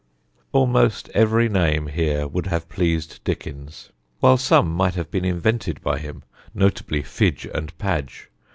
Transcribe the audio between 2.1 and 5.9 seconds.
would have pleased Dickens, while some might have been invented